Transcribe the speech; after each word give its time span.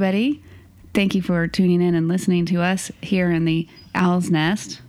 everybody. 0.00 0.42
Thank 0.94 1.14
you 1.14 1.20
for 1.20 1.46
tuning 1.46 1.82
in 1.82 1.94
and 1.94 2.08
listening 2.08 2.46
to 2.46 2.62
us 2.62 2.90
here 3.02 3.30
in 3.30 3.44
the 3.44 3.68
Owl's 3.94 4.30
Nest. 4.30 4.80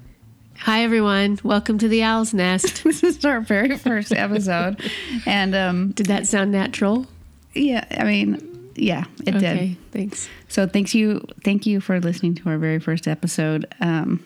Hi, 0.60 0.84
everyone. 0.84 1.38
Welcome 1.44 1.78
to 1.80 1.90
the 1.90 2.02
Owl's 2.02 2.34
Nest. 2.34 2.84
This 2.86 3.04
is 3.04 3.26
our 3.26 3.42
very 3.42 3.78
first 3.78 4.14
episode. 4.14 4.80
and 5.26 5.54
um, 5.54 5.92
Did 5.92 6.06
that 6.06 6.28
sound 6.28 6.54
natural? 6.54 7.08
yeah, 7.54 7.84
I 7.92 8.06
mean, 8.06 8.72
yeah, 8.76 9.04
it 9.26 9.36
Okay, 9.36 9.68
did. 9.76 9.92
thanks. 9.92 10.30
So 10.48 10.66
thanks 10.66 10.96
you 10.96 11.28
thank 11.44 11.66
you 11.66 11.82
for 11.82 12.00
listening 12.00 12.34
to 12.36 12.50
our 12.50 12.58
very 12.58 12.80
first 12.80 13.06
episode. 13.06 13.66
Um, 13.82 14.24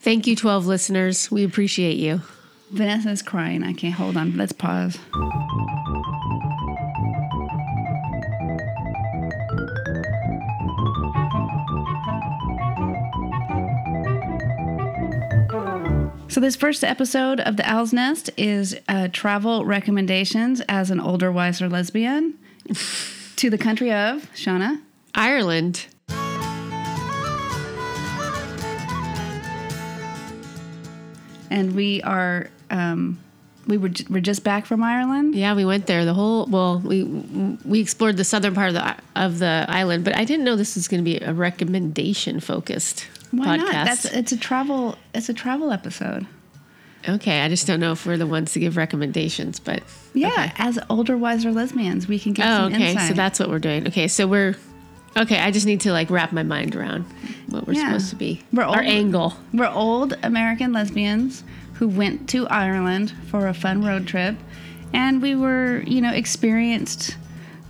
Thank 0.00 0.26
you, 0.26 0.34
12 0.34 0.66
listeners. 0.66 1.30
We 1.30 1.44
appreciate 1.44 1.98
you. 1.98 2.20
Vanessa's 2.72 3.22
crying. 3.22 3.62
I 3.62 3.72
can't 3.74 3.94
hold 3.94 4.16
on. 4.16 4.36
Let's 4.36 4.52
pause. 4.52 4.98
This 16.44 16.56
first 16.56 16.84
episode 16.84 17.40
of 17.40 17.56
The 17.56 17.66
Owl's 17.66 17.94
Nest 17.94 18.28
is 18.36 18.78
uh, 18.86 19.08
travel 19.10 19.64
recommendations 19.64 20.60
as 20.68 20.90
an 20.90 21.00
older, 21.00 21.32
wiser 21.32 21.70
lesbian 21.70 22.34
to 23.36 23.48
the 23.48 23.56
country 23.56 23.90
of 23.90 24.30
Shauna. 24.34 24.82
Ireland. 25.14 25.86
And 31.50 31.74
we 31.74 32.02
are, 32.02 32.50
um, 32.68 33.18
we 33.66 33.78
were, 33.78 33.88
j- 33.88 34.04
we're 34.10 34.20
just 34.20 34.44
back 34.44 34.66
from 34.66 34.82
Ireland. 34.82 35.34
Yeah, 35.34 35.54
we 35.54 35.64
went 35.64 35.86
there. 35.86 36.04
The 36.04 36.12
whole 36.12 36.44
well, 36.44 36.78
we 36.84 37.04
we 37.04 37.80
explored 37.80 38.18
the 38.18 38.24
southern 38.24 38.54
part 38.54 38.68
of 38.68 38.74
the 38.74 38.96
of 39.16 39.38
the 39.38 39.64
island, 39.68 40.04
but 40.04 40.14
I 40.14 40.26
didn't 40.26 40.44
know 40.44 40.56
this 40.56 40.74
was 40.74 40.88
going 40.88 41.02
to 41.02 41.04
be 41.04 41.16
a 41.20 41.32
recommendation 41.32 42.40
focused 42.40 43.06
Why 43.30 43.56
podcast. 43.56 43.58
not? 43.58 43.72
That's 43.72 44.04
it's 44.04 44.32
a 44.32 44.36
travel 44.36 44.98
it's 45.14 45.30
a 45.30 45.34
travel 45.34 45.72
episode. 45.72 46.26
Okay, 47.08 47.40
I 47.40 47.48
just 47.48 47.66
don't 47.66 47.80
know 47.80 47.92
if 47.92 48.06
we're 48.06 48.16
the 48.16 48.26
ones 48.26 48.52
to 48.54 48.60
give 48.60 48.76
recommendations, 48.76 49.58
but 49.60 49.82
Yeah, 50.14 50.28
okay. 50.28 50.52
as 50.56 50.78
older, 50.90 51.16
wiser 51.16 51.52
lesbians, 51.52 52.06
we 52.08 52.18
can 52.18 52.32
give 52.32 52.44
Oh, 52.46 52.66
okay. 52.66 52.90
insight. 52.92 53.08
So 53.08 53.14
that's 53.14 53.38
what 53.40 53.48
we're 53.50 53.58
doing. 53.58 53.86
Okay, 53.88 54.08
so 54.08 54.26
we're 54.26 54.56
okay. 55.16 55.38
I 55.38 55.50
just 55.50 55.66
need 55.66 55.80
to 55.82 55.92
like 55.92 56.10
wrap 56.10 56.32
my 56.32 56.42
mind 56.42 56.74
around 56.76 57.04
what 57.48 57.66
we're 57.66 57.74
Yeah. 57.74 57.86
supposed 57.88 58.10
to 58.10 58.16
be. 58.16 58.42
We're 58.52 58.64
Our 58.64 58.80
angle. 58.82 59.34
We're 59.52 59.68
old 59.70 60.16
American 60.22 60.72
lesbians 60.72 61.44
who 61.74 61.88
went 61.88 62.28
to 62.30 62.46
Ireland 62.48 63.12
for 63.30 63.48
a 63.48 63.54
fun 63.54 63.84
road 63.84 64.06
trip, 64.06 64.36
and 64.92 65.20
we 65.20 65.34
were, 65.34 65.82
you 65.86 66.00
know, 66.00 66.10
experienced 66.12 67.16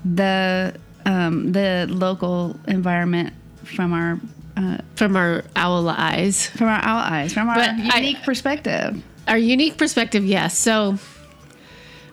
the 0.05 0.75
um, 1.07 1.53
the 1.53 1.87
local 1.91 2.59
environment 2.67 3.33
from 3.65 3.93
our 3.93 4.19
uh, 4.57 4.79
from 4.95 5.17
our 5.17 5.43
owl 5.57 5.89
eyes. 5.89 6.47
from 6.49 6.69
our 6.69 6.81
owl 6.83 6.99
eyes, 6.99 7.33
from 7.33 7.49
our 7.49 7.57
But 7.57 7.71
I- 7.71 7.99
unique 7.99 8.23
perspective. 8.23 9.03
Our 9.27 9.39
unique 9.39 9.77
perspective, 9.79 10.25
yes. 10.25 10.57
So 10.59 10.99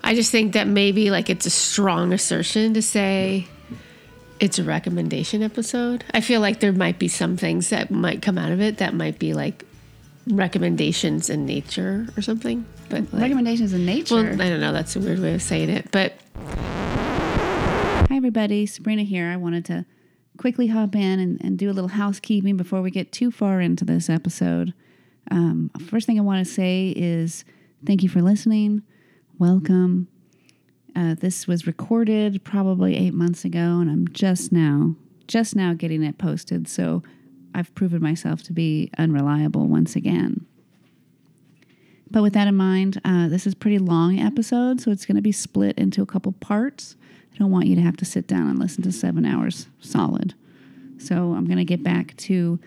I 0.04 0.16
just 0.16 0.32
think 0.32 0.54
that 0.54 0.68
maybe 0.68 1.12
like 1.12 1.30
it's 1.30 1.46
a 1.46 1.50
strong 1.50 2.14
assertion 2.14 2.74
to 2.74 2.82
say 2.82 3.48
it's 4.40 4.58
a 4.58 4.64
recommendation 4.64 5.44
episode. 5.44 6.04
I 6.14 6.22
feel 6.22 6.42
like 6.42 6.60
there 6.62 6.72
might 6.74 6.98
be 7.00 7.08
some 7.08 7.38
things 7.38 7.70
that 7.70 7.92
might 7.92 8.22
come 8.22 8.38
out 8.38 8.52
of 8.52 8.62
it 8.62 8.78
that 8.78 8.94
might 8.94 9.20
be 9.20 9.34
like 9.34 9.66
recommendations 10.28 11.30
in 11.30 11.46
nature 11.46 12.08
or 12.18 12.22
something. 12.22 12.66
But 12.90 13.12
like, 13.14 13.22
Recommendations 13.24 13.74
in 13.74 13.86
nature. 13.86 14.16
well, 14.16 14.42
I 14.42 14.50
don't 14.50 14.62
know. 14.62 14.72
That's 14.74 14.96
a 14.96 15.00
weird 15.00 15.20
way 15.20 15.34
of 15.34 15.42
saying 15.42 15.70
it. 15.70 15.92
But 15.92 16.14
Hi, 18.10 18.16
everybody. 18.18 18.66
Sabrina 18.66 19.04
here. 19.04 19.28
I 19.28 19.38
wanted 19.38 19.66
to 19.66 19.86
quickly 20.38 20.68
hop 20.68 20.96
in 20.96 21.20
and, 21.20 21.40
and 21.44 21.58
do 21.58 21.70
a 21.70 21.74
little 21.74 21.90
housekeeping 21.90 22.58
before 22.58 22.82
we 22.82 22.92
get 22.92 23.12
too 23.12 23.32
far 23.32 23.62
into 23.62 23.86
this 23.86 24.10
episode. 24.10 24.74
Um, 25.30 25.70
first 25.88 26.08
thing 26.08 26.18
I 26.18 26.24
want 26.24 26.46
to 26.46 26.52
say 26.52 26.94
is 26.96 27.46
thank 27.86 28.04
you 28.04 28.10
for 28.10 28.22
listening. 28.22 28.84
Welcome. 29.38 30.08
Uh, 30.96 31.16
this 31.16 31.48
was 31.48 31.68
recorded 31.68 32.44
probably 32.44 32.98
eight 32.98 33.14
months 33.14 33.46
ago, 33.46 33.60
and 33.80 33.90
I'm 33.90 34.08
just 34.10 34.52
now, 34.52 34.96
just 35.28 35.56
now 35.56 35.74
getting 35.74 36.04
it 36.04 36.18
posted. 36.18 36.68
So 36.68 37.02
I've 37.56 37.74
proven 37.76 38.02
myself 38.02 38.44
to 38.44 38.54
be 38.54 38.90
unreliable 38.98 39.68
once 39.68 39.96
again. 39.96 40.46
But 42.10 42.24
with 42.24 42.34
that 42.34 42.48
in 42.48 42.56
mind, 42.56 43.00
uh, 43.06 43.30
this 43.30 43.48
is 43.48 43.56
pretty 43.56 43.80
long 43.80 44.20
episode, 44.20 44.82
so 44.82 44.92
it's 44.92 45.06
going 45.06 45.16
to 45.16 45.22
be 45.22 45.32
split 45.32 45.78
into 45.78 46.02
a 46.02 46.06
couple 46.06 46.34
parts. 46.34 46.98
I 47.34 47.38
don't 47.38 47.52
want 47.52 47.68
you 47.68 47.76
to 47.76 47.82
have 47.82 47.96
to 47.98 48.06
sit 48.06 48.28
down 48.28 48.50
and 48.50 48.60
listen 48.60 48.84
to 48.84 48.92
seven 48.92 49.26
hours 49.26 49.68
solid. 49.80 50.34
So 50.98 51.34
I'm 51.34 51.46
going 51.46 51.58
to 51.58 51.66
get 51.66 51.84
back 51.84 52.16
to 52.18 52.60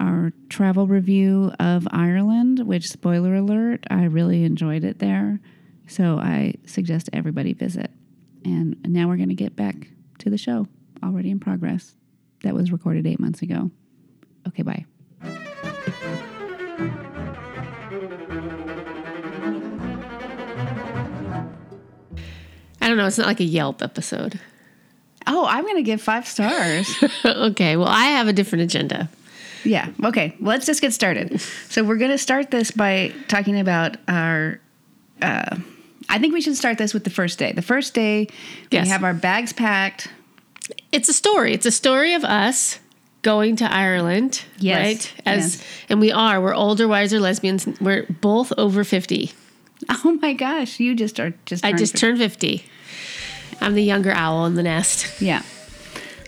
our 0.00 0.32
travel 0.48 0.86
review 0.86 1.52
of 1.58 1.86
Ireland, 1.90 2.60
which, 2.60 2.88
spoiler 2.88 3.34
alert, 3.34 3.84
I 3.90 4.04
really 4.04 4.44
enjoyed 4.44 4.84
it 4.84 4.98
there. 4.98 5.40
So 5.86 6.18
I 6.18 6.54
suggest 6.66 7.08
everybody 7.12 7.52
visit. 7.52 7.90
And 8.44 8.76
now 8.84 9.08
we're 9.08 9.16
going 9.16 9.30
to 9.30 9.34
get 9.34 9.56
back 9.56 9.88
to 10.18 10.30
the 10.30 10.38
show, 10.38 10.66
already 11.02 11.30
in 11.30 11.40
progress. 11.40 11.94
That 12.42 12.54
was 12.54 12.70
recorded 12.70 13.06
eight 13.06 13.18
months 13.18 13.42
ago. 13.42 13.70
Okay, 14.46 14.62
bye. 14.62 14.84
I 22.80 22.88
don't 22.88 22.96
know. 22.96 23.06
It's 23.06 23.18
not 23.18 23.26
like 23.26 23.40
a 23.40 23.44
Yelp 23.44 23.82
episode. 23.82 24.40
Oh, 25.26 25.44
I'm 25.46 25.64
going 25.64 25.76
to 25.76 25.82
give 25.82 26.00
five 26.00 26.26
stars. 26.26 27.04
okay. 27.24 27.76
Well, 27.76 27.88
I 27.88 28.04
have 28.04 28.28
a 28.28 28.32
different 28.32 28.62
agenda. 28.62 29.10
Yeah. 29.64 29.90
Okay. 30.04 30.36
Let's 30.40 30.66
just 30.66 30.80
get 30.80 30.92
started. 30.92 31.40
So 31.68 31.82
we're 31.84 31.96
going 31.96 32.10
to 32.10 32.18
start 32.18 32.50
this 32.50 32.70
by 32.70 33.12
talking 33.28 33.58
about 33.58 33.96
our. 34.06 34.60
Uh, 35.20 35.56
I 36.08 36.18
think 36.18 36.32
we 36.32 36.40
should 36.40 36.56
start 36.56 36.78
this 36.78 36.94
with 36.94 37.04
the 37.04 37.10
first 37.10 37.38
day. 37.38 37.52
The 37.52 37.62
first 37.62 37.92
day, 37.94 38.28
Yes. 38.70 38.84
we 38.84 38.88
have 38.90 39.04
our 39.04 39.14
bags 39.14 39.52
packed. 39.52 40.08
it's 40.92 41.08
a 41.08 41.12
story. 41.12 41.52
It's 41.52 41.66
a 41.66 41.70
story 41.70 42.14
of 42.14 42.24
us 42.24 42.78
going 43.22 43.56
to 43.56 43.70
Ireland, 43.70 44.44
Yes, 44.58 44.78
right? 44.78 45.14
As 45.26 45.56
yes. 45.56 45.64
and 45.88 46.00
we 46.00 46.12
are. 46.12 46.40
We're 46.40 46.54
older, 46.54 46.86
wiser 46.88 47.18
lesbians. 47.20 47.66
We're 47.80 48.04
both 48.20 48.52
over 48.56 48.84
fifty. 48.84 49.32
Oh 50.04 50.18
my 50.20 50.32
gosh! 50.32 50.80
You 50.80 50.96
just 50.96 51.20
are 51.20 51.32
just. 51.46 51.64
I 51.64 51.72
just 51.72 51.92
fif- 51.92 52.00
turned 52.00 52.18
fifty. 52.18 52.64
I'm 53.60 53.74
the 53.74 53.82
younger 53.82 54.10
owl 54.10 54.44
in 54.46 54.54
the 54.54 54.62
nest. 54.64 55.20
Yeah. 55.22 55.42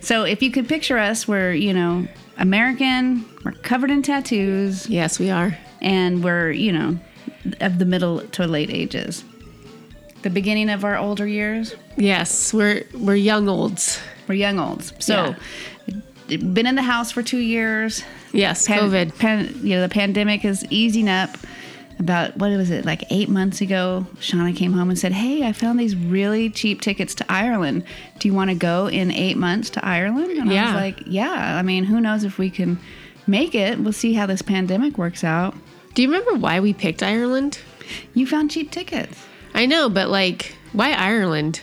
So 0.00 0.22
if 0.24 0.40
you 0.40 0.50
could 0.52 0.68
picture 0.68 0.96
us, 0.98 1.26
we're 1.26 1.52
you 1.52 1.72
know 1.74 2.06
American. 2.40 3.24
We're 3.44 3.52
covered 3.52 3.90
in 3.90 4.02
tattoos, 4.02 4.88
Yes, 4.88 5.18
we 5.18 5.30
are. 5.30 5.56
and 5.80 6.24
we're 6.24 6.50
you 6.50 6.72
know 6.72 6.98
of 7.60 7.78
the 7.78 7.84
middle 7.84 8.20
to 8.20 8.46
late 8.46 8.70
ages. 8.70 9.24
The 10.22 10.30
beginning 10.30 10.68
of 10.70 10.84
our 10.84 10.96
older 10.98 11.26
years. 11.26 11.74
Yes, 11.96 12.52
we're 12.52 12.82
we're 12.94 13.14
young 13.16 13.48
olds. 13.48 14.00
We're 14.26 14.34
young 14.34 14.58
olds. 14.58 14.92
So. 14.98 15.34
Been 16.28 16.64
in 16.66 16.76
the 16.76 16.82
house 16.82 17.10
for 17.10 17.24
two 17.24 17.38
years. 17.38 18.04
Yes, 18.32 18.64
Pan- 18.68 18.78
COVID. 18.88 19.18
pan- 19.18 19.52
you 19.64 19.74
know, 19.74 19.80
the 19.82 19.88
pandemic 19.88 20.44
is 20.44 20.64
easing 20.70 21.08
up. 21.08 21.30
About 22.00 22.34
what 22.38 22.50
was 22.56 22.70
it 22.70 22.86
like 22.86 23.04
eight 23.10 23.28
months 23.28 23.60
ago? 23.60 24.06
Shauna 24.16 24.56
came 24.56 24.72
home 24.72 24.88
and 24.88 24.98
said, 24.98 25.12
"Hey, 25.12 25.46
I 25.46 25.52
found 25.52 25.78
these 25.78 25.94
really 25.94 26.48
cheap 26.48 26.80
tickets 26.80 27.14
to 27.16 27.26
Ireland. 27.30 27.84
Do 28.18 28.26
you 28.26 28.32
want 28.32 28.48
to 28.48 28.56
go 28.56 28.86
in 28.88 29.10
eight 29.12 29.36
months 29.36 29.68
to 29.70 29.84
Ireland?" 29.84 30.30
And 30.38 30.48
I 30.50 30.54
Yeah. 30.54 30.66
was 30.74 30.82
like, 30.82 31.02
"Yeah. 31.06 31.58
I 31.58 31.62
mean, 31.62 31.84
who 31.84 32.00
knows 32.00 32.24
if 32.24 32.38
we 32.38 32.48
can 32.48 32.78
make 33.26 33.54
it? 33.54 33.78
We'll 33.78 33.92
see 33.92 34.14
how 34.14 34.24
this 34.24 34.40
pandemic 34.40 34.96
works 34.96 35.22
out." 35.22 35.54
Do 35.94 36.00
you 36.00 36.08
remember 36.08 36.34
why 36.40 36.58
we 36.58 36.72
picked 36.72 37.02
Ireland? 37.02 37.58
You 38.14 38.26
found 38.26 38.50
cheap 38.50 38.70
tickets. 38.70 39.18
I 39.54 39.66
know, 39.66 39.90
but 39.90 40.08
like, 40.08 40.54
why 40.72 40.92
Ireland? 40.92 41.60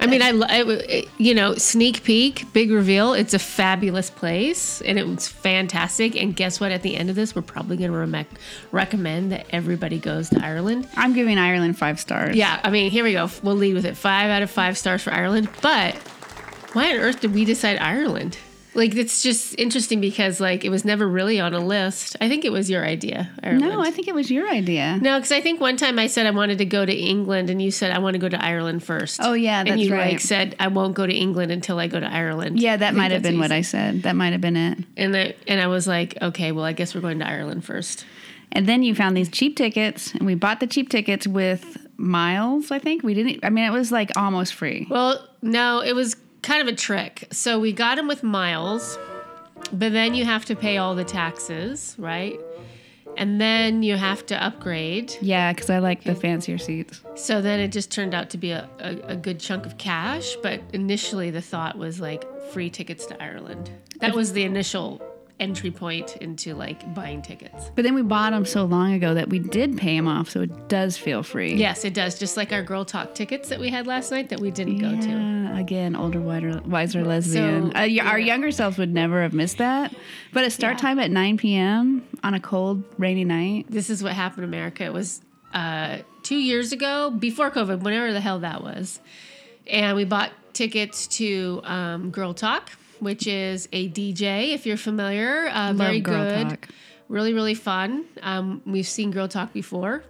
I 0.00 0.06
mean, 0.06 0.22
I, 0.22 0.30
I 0.30 1.06
you 1.18 1.34
know, 1.34 1.54
sneak 1.54 2.02
peek, 2.04 2.50
big 2.52 2.70
reveal. 2.70 3.12
It's 3.12 3.34
a 3.34 3.38
fabulous 3.38 4.10
place, 4.10 4.80
and 4.82 4.98
it 4.98 5.06
was 5.06 5.28
fantastic. 5.28 6.16
And 6.16 6.34
guess 6.34 6.58
what? 6.58 6.72
At 6.72 6.82
the 6.82 6.96
end 6.96 7.10
of 7.10 7.16
this, 7.16 7.34
we're 7.34 7.42
probably 7.42 7.76
going 7.76 7.92
to 7.92 7.96
re- 7.98 8.26
recommend 8.72 9.32
that 9.32 9.46
everybody 9.50 9.98
goes 9.98 10.30
to 10.30 10.44
Ireland. 10.44 10.88
I'm 10.96 11.12
giving 11.12 11.38
Ireland 11.38 11.78
five 11.78 12.00
stars. 12.00 12.34
Yeah, 12.34 12.60
I 12.64 12.70
mean, 12.70 12.90
here 12.90 13.04
we 13.04 13.12
go. 13.12 13.28
We'll 13.42 13.56
lead 13.56 13.74
with 13.74 13.84
it. 13.84 13.96
Five 13.96 14.30
out 14.30 14.42
of 14.42 14.50
five 14.50 14.78
stars 14.78 15.02
for 15.02 15.12
Ireland. 15.12 15.48
But 15.60 15.94
why 16.72 16.92
on 16.94 17.00
earth 17.00 17.20
did 17.20 17.34
we 17.34 17.44
decide 17.44 17.78
Ireland? 17.78 18.38
Like, 18.74 18.94
it's 18.94 19.22
just 19.22 19.58
interesting 19.58 20.00
because 20.00 20.40
like 20.40 20.64
it 20.64 20.68
was 20.68 20.84
never 20.84 21.08
really 21.08 21.40
on 21.40 21.54
a 21.54 21.58
list. 21.58 22.16
I 22.20 22.28
think 22.28 22.44
it 22.44 22.52
was 22.52 22.70
your 22.70 22.84
idea. 22.84 23.30
Ireland. 23.42 23.62
No, 23.62 23.80
I 23.80 23.90
think 23.90 24.06
it 24.06 24.14
was 24.14 24.30
your 24.30 24.48
idea. 24.48 24.98
No, 25.00 25.18
because 25.18 25.32
I 25.32 25.40
think 25.40 25.60
one 25.60 25.76
time 25.76 25.98
I 25.98 26.06
said 26.06 26.26
I 26.26 26.30
wanted 26.30 26.58
to 26.58 26.64
go 26.64 26.86
to 26.86 26.94
England, 26.94 27.50
and 27.50 27.60
you 27.60 27.70
said 27.70 27.90
I 27.92 27.98
want 27.98 28.14
to 28.14 28.18
go 28.18 28.28
to 28.28 28.42
Ireland 28.42 28.84
first. 28.84 29.20
Oh, 29.22 29.32
yeah, 29.32 29.64
that's 29.64 29.72
and 29.72 29.80
you 29.80 29.92
right. 29.92 30.12
like 30.12 30.20
said 30.20 30.54
I 30.60 30.68
won't 30.68 30.94
go 30.94 31.06
to 31.06 31.12
England 31.12 31.50
until 31.50 31.78
I 31.78 31.88
go 31.88 31.98
to 31.98 32.06
Ireland. 32.06 32.60
Yeah, 32.60 32.76
that 32.76 32.94
might 32.94 33.10
have 33.10 33.22
been 33.22 33.38
what 33.38 33.52
I 33.52 33.62
said. 33.62 34.04
That 34.04 34.14
might 34.14 34.32
have 34.32 34.40
been 34.40 34.56
it. 34.56 34.78
And 34.96 35.16
I, 35.16 35.34
and 35.48 35.60
I 35.60 35.66
was 35.66 35.86
like, 35.88 36.20
okay, 36.22 36.52
well, 36.52 36.64
I 36.64 36.72
guess 36.72 36.94
we're 36.94 37.00
going 37.00 37.18
to 37.18 37.28
Ireland 37.28 37.64
first. 37.64 38.04
And 38.52 38.66
then 38.66 38.82
you 38.82 38.94
found 38.94 39.16
these 39.16 39.28
cheap 39.28 39.56
tickets, 39.56 40.12
and 40.14 40.26
we 40.26 40.34
bought 40.34 40.60
the 40.60 40.66
cheap 40.66 40.88
tickets 40.88 41.26
with 41.26 41.76
miles. 41.96 42.70
I 42.70 42.78
think 42.78 43.02
we 43.02 43.14
didn't. 43.14 43.44
I 43.44 43.50
mean, 43.50 43.64
it 43.64 43.70
was 43.70 43.92
like 43.92 44.10
almost 44.16 44.54
free. 44.54 44.86
Well, 44.90 45.26
no, 45.42 45.80
it 45.80 45.94
was 45.94 46.16
kind 46.42 46.62
of 46.62 46.68
a 46.68 46.76
trick. 46.76 47.28
So 47.32 47.58
we 47.58 47.72
got 47.72 47.96
them 47.96 48.08
with 48.08 48.22
miles, 48.22 48.98
but 49.72 49.92
then 49.92 50.14
you 50.14 50.24
have 50.24 50.44
to 50.46 50.56
pay 50.56 50.78
all 50.78 50.94
the 50.94 51.04
taxes, 51.04 51.94
right? 51.98 52.38
And 53.16 53.40
then 53.40 53.82
you 53.82 53.96
have 53.96 54.24
to 54.26 54.42
upgrade. 54.42 55.14
Yeah, 55.20 55.52
because 55.52 55.68
I 55.68 55.78
like 55.78 56.04
the 56.04 56.14
fancier 56.14 56.58
seats. 56.58 57.02
So 57.16 57.42
then 57.42 57.60
it 57.60 57.68
just 57.68 57.90
turned 57.90 58.14
out 58.14 58.30
to 58.30 58.38
be 58.38 58.52
a, 58.52 58.68
a, 58.78 58.96
a 59.08 59.16
good 59.16 59.40
chunk 59.40 59.66
of 59.66 59.76
cash. 59.78 60.36
But 60.42 60.62
initially, 60.72 61.30
the 61.30 61.42
thought 61.42 61.76
was 61.76 62.00
like 62.00 62.24
free 62.52 62.70
tickets 62.70 63.06
to 63.06 63.22
Ireland. 63.22 63.70
That 64.00 64.14
was 64.14 64.32
the 64.32 64.44
initial 64.44 65.02
entry 65.40 65.70
point 65.70 66.16
into 66.18 66.54
like 66.54 66.94
buying 66.94 67.22
tickets. 67.22 67.70
But 67.74 67.82
then 67.84 67.94
we 67.94 68.02
bought 68.02 68.30
them 68.32 68.44
so 68.44 68.64
long 68.64 68.92
ago 68.92 69.14
that 69.14 69.28
we 69.30 69.38
did 69.38 69.76
pay 69.78 69.96
them 69.96 70.06
off, 70.06 70.28
so 70.30 70.42
it 70.42 70.68
does 70.68 70.96
feel 70.98 71.22
free. 71.22 71.54
Yes, 71.54 71.84
it 71.84 71.94
does. 71.94 72.18
Just 72.18 72.36
like 72.36 72.52
our 72.52 72.62
Girl 72.62 72.84
Talk 72.84 73.14
tickets 73.14 73.48
that 73.48 73.58
we 73.58 73.70
had 73.70 73.86
last 73.86 74.10
night 74.10 74.28
that 74.28 74.38
we 74.40 74.50
didn't 74.50 74.78
go 74.78 74.90
to. 75.00 75.40
Again, 75.58 75.96
older, 75.96 76.20
wider, 76.20 76.60
wiser 76.66 77.04
lesbian. 77.04 77.72
So, 77.72 77.76
uh, 77.78 77.86
y- 77.88 77.98
Our 78.04 78.18
younger 78.18 78.50
selves 78.50 78.78
would 78.78 78.92
never 78.94 79.22
have 79.22 79.32
missed 79.34 79.58
that. 79.58 79.94
But 80.32 80.44
a 80.44 80.50
start 80.50 80.74
Yeah. 80.74 80.78
time 80.88 80.98
at 80.98 81.10
9 81.10 81.36
p.m. 81.38 82.02
on 82.22 82.34
a 82.34 82.40
cold, 82.40 82.84
rainy 82.98 83.24
night. 83.24 83.66
This 83.68 83.90
is 83.90 84.02
what 84.02 84.12
happened 84.12 84.44
in 84.44 84.50
America. 84.50 84.84
It 84.84 84.92
was 84.92 85.22
uh, 85.52 85.98
two 86.22 86.36
years 86.36 86.72
ago, 86.72 87.10
before 87.10 87.50
COVID, 87.50 87.80
whenever 87.80 88.12
the 88.12 88.20
hell 88.20 88.38
that 88.40 88.62
was. 88.62 89.00
And 89.66 89.96
we 89.96 90.04
bought 90.04 90.30
tickets 90.52 91.06
to 91.18 91.60
um, 91.64 92.10
Girl 92.10 92.34
Talk, 92.34 92.70
which 93.00 93.26
is 93.26 93.68
a 93.72 93.88
DJ, 93.88 94.52
if 94.54 94.66
you're 94.66 94.76
familiar. 94.76 95.48
Uh, 95.48 95.72
very 95.72 96.00
Girl 96.00 96.24
good. 96.24 96.48
Talk. 96.50 96.68
Really, 97.08 97.34
really 97.34 97.54
fun. 97.54 98.04
Um, 98.22 98.62
we've 98.64 98.86
seen 98.86 99.10
Girl 99.10 99.26
Talk 99.26 99.52
before. 99.52 100.04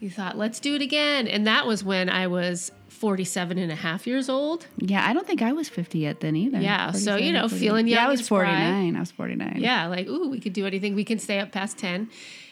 We 0.00 0.08
thought, 0.08 0.36
let's 0.36 0.60
do 0.60 0.74
it 0.74 0.82
again. 0.82 1.26
And 1.26 1.46
that 1.46 1.66
was 1.66 1.82
when 1.82 2.08
I 2.08 2.26
was 2.26 2.70
47 2.88 3.58
and 3.58 3.72
a 3.72 3.74
half 3.74 4.06
years 4.06 4.28
old. 4.28 4.66
Yeah, 4.78 5.06
I 5.06 5.12
don't 5.12 5.26
think 5.26 5.42
I 5.42 5.52
was 5.52 5.68
50 5.68 5.98
yet 5.98 6.20
then 6.20 6.36
either. 6.36 6.60
Yeah, 6.60 6.92
so, 6.92 7.16
you 7.16 7.32
know, 7.32 7.48
48. 7.48 7.60
feeling 7.60 7.88
Yeah, 7.88 8.06
I 8.06 8.08
was 8.08 8.20
and 8.20 8.26
spry. 8.26 8.44
49. 8.46 8.96
I 8.96 9.00
was 9.00 9.10
49. 9.10 9.56
Yeah, 9.58 9.86
like, 9.86 10.06
ooh, 10.06 10.28
we 10.28 10.40
could 10.40 10.52
do 10.52 10.66
anything. 10.66 10.94
We 10.94 11.04
can 11.04 11.18
stay 11.18 11.40
up 11.40 11.50
past 11.50 11.78
10. 11.78 12.08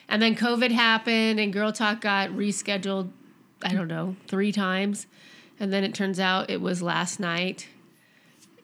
And 0.08 0.20
then 0.20 0.34
COVID 0.34 0.70
happened 0.70 1.40
and 1.40 1.52
Girl 1.52 1.72
Talk 1.72 2.00
got 2.00 2.30
rescheduled, 2.30 3.10
I 3.62 3.72
don't 3.74 3.88
know, 3.88 4.16
three 4.26 4.52
times. 4.52 5.06
And 5.60 5.72
then 5.72 5.84
it 5.84 5.94
turns 5.94 6.18
out 6.18 6.50
it 6.50 6.60
was 6.60 6.82
last 6.82 7.20
night. 7.20 7.68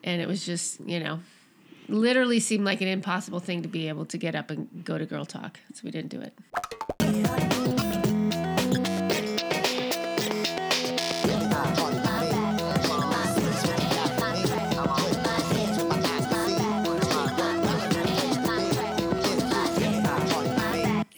And 0.03 0.21
it 0.21 0.27
was 0.27 0.45
just, 0.45 0.79
you 0.81 0.99
know, 0.99 1.19
literally 1.87 2.39
seemed 2.39 2.65
like 2.65 2.81
an 2.81 2.87
impossible 2.87 3.39
thing 3.39 3.61
to 3.61 3.67
be 3.67 3.87
able 3.87 4.05
to 4.05 4.17
get 4.17 4.35
up 4.35 4.49
and 4.49 4.83
go 4.83 4.97
to 4.97 5.05
Girl 5.05 5.25
Talk. 5.25 5.59
So 5.73 5.81
we 5.83 5.91
didn't 5.91 6.09
do 6.09 6.21
it. 6.21 6.33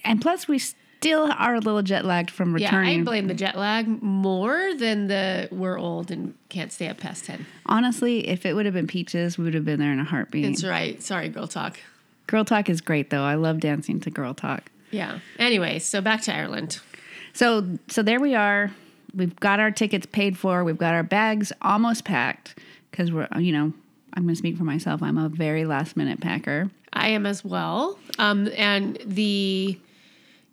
And 0.05 0.21
plus, 0.21 0.47
we 0.47 0.59
still 1.03 1.31
are 1.37 1.55
a 1.55 1.59
little 1.59 1.81
jet 1.81 2.05
lagged 2.05 2.31
from 2.31 2.53
returning. 2.53 2.95
Yeah. 2.95 3.01
I 3.01 3.03
blame 3.03 3.27
the 3.27 3.33
jet 3.33 3.57
lag 3.57 4.01
more 4.01 4.73
than 4.75 5.07
the 5.07 5.47
we're 5.51 5.77
old 5.77 6.11
and 6.11 6.33
can't 6.49 6.71
stay 6.71 6.87
up 6.87 6.97
past 6.97 7.25
10. 7.25 7.45
Honestly, 7.65 8.27
if 8.27 8.45
it 8.45 8.53
would 8.53 8.65
have 8.65 8.73
been 8.73 8.87
peaches, 8.87 9.37
we 9.37 9.43
would 9.43 9.53
have 9.53 9.65
been 9.65 9.79
there 9.79 9.91
in 9.91 9.99
a 9.99 10.03
heartbeat. 10.03 10.45
That's 10.45 10.63
right. 10.63 11.01
Sorry, 11.01 11.29
Girl 11.29 11.47
Talk. 11.47 11.79
Girl 12.27 12.45
Talk 12.45 12.69
is 12.69 12.81
great, 12.81 13.09
though. 13.09 13.23
I 13.23 13.35
love 13.35 13.59
dancing 13.59 13.99
to 14.01 14.09
Girl 14.09 14.33
Talk. 14.33 14.71
Yeah. 14.91 15.19
Anyway, 15.37 15.79
so 15.79 16.01
back 16.01 16.21
to 16.23 16.35
Ireland. 16.35 16.79
So, 17.33 17.67
so 17.89 18.01
there 18.03 18.19
we 18.19 18.35
are. 18.35 18.71
We've 19.13 19.35
got 19.35 19.59
our 19.59 19.71
tickets 19.71 20.05
paid 20.05 20.37
for. 20.37 20.63
We've 20.63 20.77
got 20.77 20.93
our 20.93 21.03
bags 21.03 21.51
almost 21.61 22.05
packed 22.05 22.57
because 22.91 23.11
we're, 23.11 23.27
you 23.37 23.51
know, 23.51 23.73
I'm 24.13 24.23
going 24.23 24.35
to 24.35 24.35
speak 24.35 24.57
for 24.57 24.63
myself. 24.63 25.01
I'm 25.01 25.17
a 25.17 25.29
very 25.29 25.65
last 25.65 25.97
minute 25.97 26.21
packer. 26.21 26.69
I 26.93 27.09
am 27.09 27.25
as 27.25 27.43
well. 27.43 27.97
Um, 28.19 28.49
and 28.55 28.99
the 29.03 29.79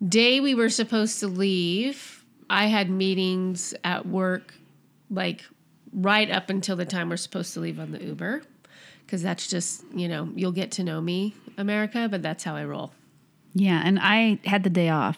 day 0.07 0.39
we 0.39 0.55
were 0.55 0.69
supposed 0.69 1.19
to 1.21 1.27
leave, 1.27 2.23
I 2.49 2.67
had 2.67 2.89
meetings 2.89 3.73
at 3.83 4.05
work, 4.05 4.53
like 5.09 5.43
right 5.93 6.29
up 6.29 6.49
until 6.49 6.75
the 6.75 6.85
time 6.85 7.09
we're 7.09 7.17
supposed 7.17 7.53
to 7.53 7.59
leave 7.59 7.79
on 7.79 7.91
the 7.91 8.03
Uber. 8.03 8.43
Because 9.05 9.21
that's 9.23 9.47
just, 9.47 9.83
you 9.93 10.07
know, 10.07 10.29
you'll 10.35 10.53
get 10.53 10.71
to 10.73 10.83
know 10.85 11.01
me, 11.01 11.35
America, 11.57 12.07
but 12.09 12.21
that's 12.21 12.45
how 12.45 12.55
I 12.55 12.63
roll. 12.63 12.93
Yeah, 13.53 13.81
and 13.83 13.99
I 14.01 14.39
had 14.45 14.63
the 14.63 14.69
day 14.69 14.87
off. 14.87 15.17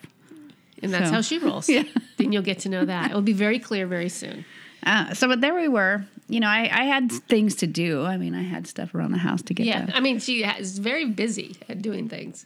And 0.82 0.92
that's 0.92 1.10
So- 1.10 1.14
how 1.14 1.22
she 1.22 1.38
rolls. 1.38 1.70
Yeah. 1.70 1.84
Then 2.18 2.32
you'll 2.32 2.42
get 2.42 2.60
to 2.60 2.70
know 2.70 2.86
that. 2.86 3.12
It 3.12 3.14
will 3.14 3.22
be 3.22 3.34
very 3.34 3.60
clear 3.60 3.86
very 3.86 4.10
soon. 4.10 4.46
Uh, 4.86 5.14
so, 5.14 5.28
but 5.28 5.42
there 5.42 5.54
we 5.54 5.68
were. 5.68 6.06
You 6.28 6.40
know, 6.40 6.48
I, 6.48 6.62
I 6.72 6.84
had 6.86 7.12
things 7.12 7.56
to 7.58 7.68
do. 7.68 8.04
I 8.04 8.18
mean, 8.18 8.34
I 8.34 8.42
had 8.42 8.66
stuff 8.68 8.96
around 8.96 9.12
the 9.12 9.18
house 9.20 9.42
to 9.44 9.54
get 9.54 9.66
Yeah. 9.68 9.86
done. 9.86 9.92
I 9.96 10.00
mean, 10.00 10.20
she 10.20 10.44
is 10.44 10.80
very 10.80 11.06
busy 11.06 11.56
at 11.70 11.82
doing 11.82 12.10
things. 12.10 12.46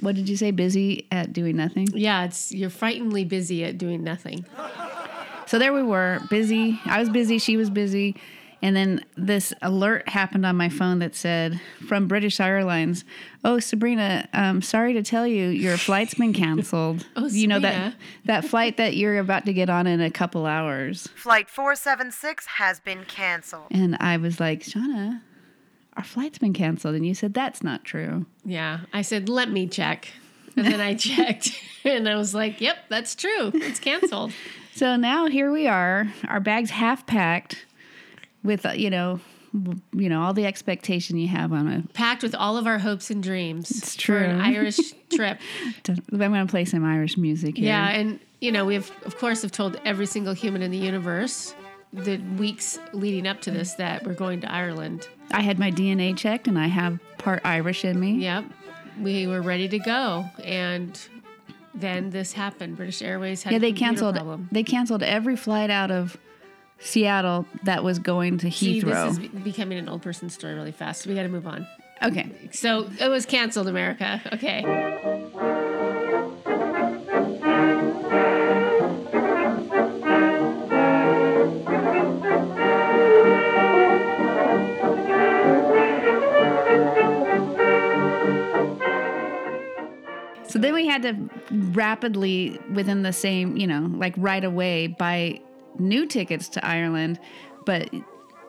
What 0.00 0.14
did 0.14 0.28
you 0.28 0.36
say? 0.36 0.50
Busy 0.50 1.06
at 1.10 1.32
doing 1.32 1.56
nothing? 1.56 1.88
Yeah, 1.92 2.24
it's 2.24 2.52
you're 2.52 2.70
frighteningly 2.70 3.24
busy 3.24 3.64
at 3.64 3.78
doing 3.78 4.04
nothing. 4.04 4.44
So 5.46 5.58
there 5.58 5.72
we 5.72 5.82
were, 5.82 6.20
busy. 6.28 6.80
I 6.86 6.98
was 6.98 7.08
busy. 7.08 7.38
She 7.38 7.56
was 7.56 7.70
busy. 7.70 8.16
And 8.62 8.74
then 8.74 9.04
this 9.16 9.52
alert 9.62 10.08
happened 10.08 10.44
on 10.46 10.56
my 10.56 10.70
phone 10.70 10.98
that 11.00 11.14
said 11.14 11.60
from 11.86 12.08
British 12.08 12.40
Airlines, 12.40 13.04
"Oh, 13.44 13.58
Sabrina, 13.60 14.28
um, 14.32 14.62
sorry 14.62 14.94
to 14.94 15.02
tell 15.02 15.26
you, 15.26 15.48
your 15.48 15.76
flight's 15.76 16.14
been 16.14 16.32
canceled. 16.32 17.06
Oh, 17.16 17.26
you 17.28 17.46
know 17.46 17.60
that 17.60 17.94
that 18.24 18.44
flight 18.44 18.76
that 18.78 18.96
you're 18.96 19.18
about 19.18 19.44
to 19.46 19.52
get 19.52 19.68
on 19.70 19.86
in 19.86 20.00
a 20.00 20.10
couple 20.10 20.46
hours." 20.46 21.06
Flight 21.14 21.48
476 21.50 22.46
has 22.46 22.80
been 22.80 23.04
canceled. 23.04 23.66
And 23.70 23.96
I 24.00 24.16
was 24.16 24.40
like, 24.40 24.62
"Shauna, 24.62 25.20
our 25.96 26.04
flight's 26.04 26.38
been 26.38 26.52
canceled." 26.52 26.94
And 26.94 27.06
you 27.06 27.14
said 27.14 27.34
that's 27.34 27.62
not 27.62 27.84
true. 27.84 28.26
Yeah. 28.44 28.80
I 28.92 29.02
said, 29.02 29.28
let 29.28 29.50
me 29.50 29.66
check. 29.66 30.08
And 30.56 30.66
then 30.66 30.80
I 30.80 30.94
checked 31.08 31.52
and 31.84 32.08
I 32.08 32.16
was 32.16 32.34
like, 32.34 32.60
yep, 32.60 32.78
that's 32.88 33.14
true. 33.14 33.50
It's 33.54 33.80
canceled. 33.80 34.32
So 34.74 34.94
now 34.96 35.26
here 35.26 35.50
we 35.50 35.66
are, 35.66 36.12
our 36.28 36.38
bags 36.38 36.68
half 36.68 37.06
packed, 37.06 37.64
with 38.44 38.66
uh, 38.66 38.72
you 38.72 38.90
know, 38.90 39.20
you 39.94 40.10
know 40.10 40.20
all 40.20 40.34
the 40.34 40.44
expectation 40.44 41.16
you 41.16 41.28
have 41.28 41.50
on 41.50 41.66
a 41.66 41.82
Packed 41.94 42.22
with 42.22 42.34
all 42.34 42.58
of 42.58 42.66
our 42.66 42.78
hopes 42.78 43.10
and 43.10 43.22
dreams. 43.22 43.70
It's 43.70 43.96
For 43.96 44.18
an 44.18 44.36
true. 44.36 44.44
Irish 44.44 44.78
trip. 45.08 45.40
I'm 45.88 46.18
going 46.18 46.46
to 46.46 46.50
play 46.50 46.66
some 46.66 46.84
Irish 46.84 47.16
music 47.16 47.56
here. 47.56 47.68
Yeah. 47.68 47.88
And, 47.88 48.20
you 48.42 48.52
know, 48.52 48.66
we've, 48.66 48.92
of 49.06 49.16
course, 49.16 49.40
have 49.40 49.50
told 49.50 49.80
every 49.86 50.04
single 50.04 50.34
human 50.34 50.60
in 50.60 50.70
the 50.70 50.76
universe 50.76 51.54
the 51.94 52.18
weeks 52.38 52.78
leading 52.92 53.26
up 53.26 53.40
to 53.42 53.50
this 53.50 53.74
that 53.74 54.04
we're 54.04 54.12
going 54.12 54.42
to 54.42 54.52
Ireland. 54.52 55.08
I 55.32 55.42
had 55.42 55.58
my 55.58 55.70
DNA 55.70 56.16
checked 56.16 56.46
and 56.48 56.58
I 56.58 56.66
have 56.68 56.98
part 57.18 57.40
Irish 57.44 57.84
in 57.84 57.98
me. 57.98 58.12
Yep. 58.14 58.44
We 59.00 59.26
were 59.26 59.42
ready 59.42 59.68
to 59.68 59.78
go. 59.78 60.24
And 60.44 60.98
then 61.74 62.10
this 62.10 62.32
happened. 62.32 62.76
British 62.76 63.02
Airways 63.02 63.42
had 63.42 63.52
Yeah, 63.52 63.58
they 63.58 63.72
canceled 63.72 64.14
problem. 64.16 64.48
they 64.52 64.62
canceled 64.62 65.02
every 65.02 65.36
flight 65.36 65.68
out 65.70 65.90
of 65.90 66.16
Seattle 66.78 67.46
that 67.64 67.82
was 67.84 67.98
going 67.98 68.38
to 68.38 68.48
Heathrow. 68.48 69.14
See, 69.14 69.26
this 69.26 69.32
is 69.34 69.42
becoming 69.42 69.78
an 69.78 69.88
old 69.88 70.02
person 70.02 70.30
story 70.30 70.54
really 70.54 70.72
fast. 70.72 71.06
We 71.06 71.14
got 71.14 71.22
to 71.22 71.28
move 71.28 71.46
on. 71.46 71.66
okay. 72.02 72.30
So 72.52 72.88
it 73.00 73.08
was 73.08 73.24
canceled, 73.26 73.68
America. 73.68 74.20
Okay. 74.34 75.55
Rapidly 91.76 92.58
within 92.72 93.02
the 93.02 93.12
same, 93.12 93.56
you 93.56 93.66
know, 93.66 93.90
like 93.94 94.14
right 94.16 94.42
away 94.44 94.88
buy 94.88 95.40
new 95.78 96.06
tickets 96.06 96.48
to 96.48 96.66
Ireland, 96.66 97.20
but 97.64 97.90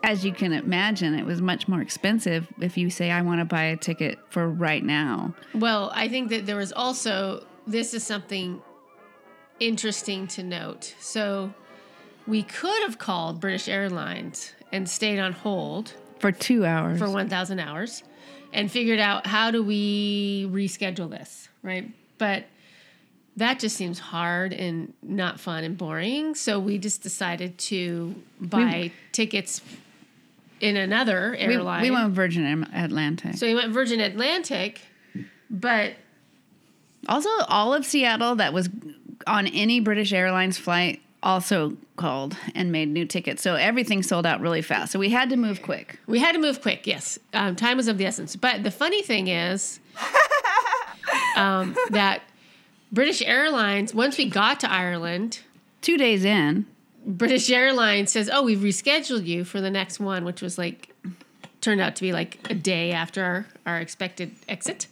as 0.02 0.24
you 0.24 0.32
can 0.32 0.52
imagine, 0.52 1.14
it 1.14 1.26
was 1.26 1.42
much 1.42 1.68
more 1.68 1.80
expensive 1.80 2.48
if 2.60 2.76
you 2.76 2.88
say 2.88 3.10
I 3.10 3.22
want 3.22 3.40
to 3.40 3.44
buy 3.44 3.64
a 3.64 3.76
ticket 3.76 4.18
for 4.30 4.48
right 4.48 4.82
now. 4.82 5.34
Well, 5.54 5.90
I 5.94 6.08
think 6.08 6.30
that 6.30 6.46
there 6.46 6.56
was 6.56 6.72
also, 6.72 7.44
this 7.66 7.94
is 7.94 8.04
something 8.04 8.62
interesting 9.60 10.26
to 10.28 10.42
note. 10.42 10.94
So 11.00 11.52
we 12.26 12.42
could 12.44 12.82
have 12.84 12.98
called 12.98 13.40
British 13.40 13.68
Airlines 13.68 14.52
and 14.72 14.88
stayed 14.88 15.18
on 15.18 15.32
hold 15.32 15.94
For 16.20 16.30
2 16.30 16.64
hours. 16.64 16.98
for 16.98 17.10
1,000 17.10 17.58
hours 17.58 18.04
and 18.52 18.70
figured 18.70 19.00
out 19.00 19.26
how 19.26 19.50
do 19.50 19.62
we 19.62 20.48
reschedule 20.50 21.10
this, 21.10 21.48
right? 21.62 21.90
But 22.18 22.44
that 23.38 23.60
just 23.60 23.76
seems 23.76 23.98
hard 23.98 24.52
and 24.52 24.92
not 25.02 25.38
fun 25.40 25.64
and 25.64 25.78
boring. 25.78 26.34
So 26.34 26.58
we 26.58 26.78
just 26.78 27.02
decided 27.02 27.56
to 27.58 28.14
buy 28.40 28.90
tickets 29.12 29.62
in 30.60 30.76
another 30.76 31.36
we, 31.38 31.54
airline. 31.54 31.82
we 31.82 31.90
went 31.90 32.12
Virgin 32.12 32.66
Atlantic. 32.74 33.36
so 33.36 33.46
we 33.46 33.54
went 33.54 33.72
Virgin 33.72 34.00
Atlantic, 34.00 34.80
but 35.48 35.94
Also, 37.08 37.30
all 37.48 37.72
of 37.72 37.86
Seattle 37.86 38.34
that 38.36 38.52
was 38.52 38.68
on 39.26 39.46
any 39.46 39.80
British 39.80 40.12
Airlines 40.12 40.58
flight 40.58 41.00
also 41.22 41.76
called 41.96 42.36
and 42.54 42.70
made 42.72 42.88
new 42.88 43.04
tickets. 43.04 43.42
So 43.42 43.54
everything 43.54 44.02
sold 44.02 44.26
out 44.26 44.40
really 44.40 44.62
fast. 44.62 44.92
So 44.92 44.98
we 44.98 45.10
had 45.10 45.30
to 45.30 45.36
move 45.36 45.62
quick. 45.62 45.98
We 46.06 46.18
had 46.18 46.32
to 46.32 46.38
move 46.38 46.60
quick. 46.60 46.86
Yes, 46.86 47.18
um, 47.34 47.56
time 47.56 47.76
was 47.76 47.88
of 47.88 47.98
the 47.98 48.06
essence. 48.06 48.36
But 48.36 48.62
the 48.62 48.70
funny 48.70 49.02
thing 49.02 49.28
is 49.28 49.80
um, 51.36 51.76
that 51.90 52.22
British 52.90 53.22
Airlines, 53.22 53.94
once 53.94 54.16
we 54.16 54.28
got 54.28 54.60
to 54.60 54.70
Ireland, 54.70 55.40
Two 55.80 55.96
days 55.96 56.24
in, 56.24 56.66
British 57.06 57.48
Airlines 57.50 58.10
says, 58.10 58.28
"Oh, 58.32 58.42
we've 58.42 58.58
rescheduled 58.58 59.24
you 59.24 59.44
for 59.44 59.60
the 59.60 59.70
next 59.70 60.00
one," 60.00 60.24
which 60.24 60.42
was 60.42 60.58
like 60.58 60.94
turned 61.60 61.80
out 61.80 61.94
to 61.96 62.02
be 62.02 62.12
like 62.12 62.38
a 62.50 62.54
day 62.54 62.92
after 62.92 63.22
our, 63.24 63.46
our 63.66 63.80
expected 63.80 64.32
exit. 64.48 64.88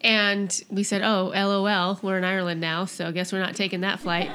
And 0.00 0.60
we 0.70 0.82
said, 0.82 1.02
"Oh, 1.02 1.30
LOL, 1.34 2.00
we're 2.02 2.18
in 2.18 2.24
Ireland 2.24 2.60
now, 2.60 2.86
so 2.86 3.06
I 3.06 3.12
guess 3.12 3.32
we're 3.32 3.40
not 3.40 3.54
taking 3.54 3.82
that 3.82 4.00
flight." 4.00 4.30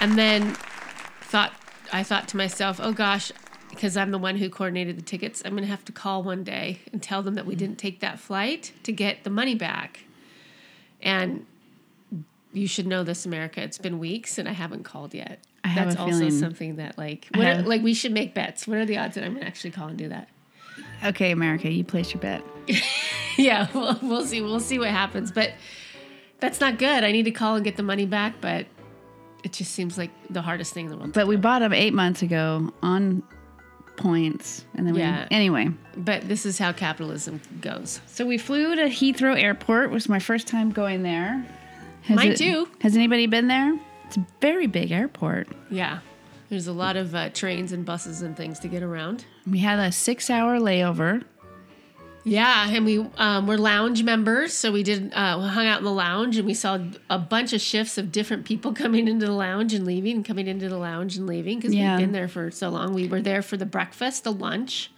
and 0.00 0.18
then 0.18 0.54
thought 1.22 1.52
I 1.92 2.02
thought 2.02 2.26
to 2.28 2.36
myself, 2.36 2.80
"Oh 2.82 2.92
gosh, 2.92 3.30
because 3.70 3.96
I'm 3.96 4.10
the 4.10 4.18
one 4.18 4.36
who 4.36 4.50
coordinated 4.50 4.98
the 4.98 5.02
tickets, 5.02 5.42
I'm 5.44 5.52
going 5.52 5.62
to 5.62 5.70
have 5.70 5.84
to 5.86 5.92
call 5.92 6.22
one 6.22 6.44
day 6.44 6.80
and 6.92 7.02
tell 7.02 7.22
them 7.22 7.34
that 7.34 7.46
we 7.46 7.54
mm-hmm. 7.54 7.60
didn't 7.60 7.78
take 7.78 8.00
that 8.00 8.18
flight 8.18 8.72
to 8.82 8.92
get 8.92 9.24
the 9.24 9.30
money 9.30 9.54
back." 9.54 10.00
And 11.02 11.46
you 12.52 12.66
should 12.66 12.86
know 12.86 13.04
this, 13.04 13.24
America. 13.24 13.62
It's 13.62 13.78
been 13.78 13.98
weeks 13.98 14.36
and 14.38 14.48
I 14.48 14.52
haven't 14.52 14.82
called 14.82 15.14
yet. 15.14 15.40
I 15.64 15.68
have 15.68 15.88
That's 15.88 16.00
a 16.00 16.02
also 16.02 16.28
something 16.30 16.76
that 16.76 16.98
like 16.98 17.28
what 17.34 17.46
are- 17.46 17.62
like 17.62 17.82
we 17.82 17.94
should 17.94 18.12
make 18.12 18.34
bets. 18.34 18.66
What 18.66 18.78
are 18.78 18.86
the 18.86 18.98
odds 18.98 19.14
that 19.14 19.24
I'm 19.24 19.34
gonna 19.34 19.46
actually 19.46 19.70
call 19.70 19.88
and 19.88 19.98
do 19.98 20.08
that? 20.08 20.28
okay, 21.04 21.30
America, 21.30 21.70
you 21.70 21.84
place 21.84 22.12
your 22.12 22.20
bet. 22.20 22.42
yeah, 23.36 23.68
we'll, 23.74 23.98
we'll 24.02 24.26
see. 24.26 24.40
We'll 24.42 24.60
see 24.60 24.78
what 24.78 24.88
happens. 24.88 25.32
But 25.32 25.52
that's 26.40 26.60
not 26.60 26.78
good. 26.78 27.04
I 27.04 27.12
need 27.12 27.24
to 27.24 27.30
call 27.30 27.56
and 27.56 27.64
get 27.64 27.76
the 27.76 27.82
money 27.82 28.06
back, 28.06 28.34
but 28.40 28.66
it 29.44 29.52
just 29.52 29.72
seems 29.72 29.96
like 29.98 30.10
the 30.28 30.42
hardest 30.42 30.72
thing 30.72 30.86
in 30.86 30.90
the 30.90 30.96
world. 30.96 31.12
But 31.12 31.26
we 31.26 31.36
bought 31.36 31.60
them 31.60 31.72
eight 31.72 31.94
months 31.94 32.22
ago 32.22 32.72
on 32.82 33.22
points, 34.00 34.64
and 34.74 34.86
then 34.86 34.94
we 34.94 35.00
Yeah. 35.00 35.26
anyway. 35.30 35.68
But 35.96 36.26
this 36.28 36.44
is 36.46 36.58
how 36.58 36.72
capitalism 36.72 37.40
goes. 37.60 38.00
So 38.06 38.26
we 38.26 38.38
flew 38.38 38.74
to 38.74 38.82
Heathrow 38.86 39.40
Airport. 39.40 39.84
It 39.84 39.90
was 39.92 40.08
my 40.08 40.18
first 40.18 40.46
time 40.48 40.70
going 40.70 41.02
there. 41.02 41.44
Has 42.02 42.16
Mine 42.16 42.32
it- 42.32 42.38
too. 42.38 42.68
Has 42.80 42.96
anybody 42.96 43.26
been 43.26 43.46
there? 43.46 43.78
It's 44.06 44.16
a 44.16 44.26
very 44.40 44.66
big 44.66 44.90
airport. 44.90 45.48
Yeah. 45.70 45.98
There's 46.48 46.66
a 46.66 46.72
lot 46.72 46.96
of 46.96 47.14
uh, 47.14 47.28
trains 47.28 47.70
and 47.72 47.84
buses 47.84 48.22
and 48.22 48.36
things 48.36 48.58
to 48.60 48.68
get 48.68 48.82
around. 48.82 49.24
We 49.48 49.58
had 49.60 49.78
a 49.78 49.92
six-hour 49.92 50.58
layover. 50.58 51.22
Yeah, 52.24 52.68
and 52.70 52.84
we 52.84 52.98
um, 53.16 53.46
were 53.46 53.56
lounge 53.56 54.02
members, 54.02 54.52
so 54.52 54.70
we 54.72 54.82
did 54.82 55.12
uh, 55.14 55.38
hung 55.40 55.66
out 55.66 55.78
in 55.78 55.84
the 55.84 55.92
lounge, 55.92 56.36
and 56.36 56.46
we 56.46 56.52
saw 56.54 56.78
a 57.08 57.18
bunch 57.18 57.52
of 57.54 57.60
shifts 57.62 57.96
of 57.96 58.12
different 58.12 58.44
people 58.44 58.72
coming 58.84 59.08
into 59.08 59.26
the 59.26 59.32
lounge 59.32 59.72
and 59.72 59.86
leaving, 59.86 60.16
and 60.16 60.24
coming 60.24 60.46
into 60.46 60.68
the 60.68 60.76
lounge 60.78 61.16
and 61.16 61.26
leaving 61.26 61.58
because 61.58 61.74
Yeah. 61.74 61.96
we've 61.96 62.04
been 62.06 62.12
there 62.12 62.28
for 62.28 62.50
so 62.50 62.68
long. 62.68 62.92
We 62.92 63.08
were 63.08 63.22
there 63.22 63.40
for 63.42 63.56
the 63.56 63.66
breakfast, 63.66 64.24
the 64.24 64.32
lunch, 64.32 64.90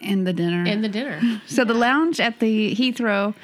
and 0.00 0.26
the 0.26 0.32
dinner. 0.32 0.64
and 0.66 0.84
the 0.84 0.88
dinner. 0.88 1.42
so 1.46 1.64
the 1.64 1.74
lounge 1.74 2.20
at 2.20 2.38
the 2.38 2.74
Heathrow 2.74 3.34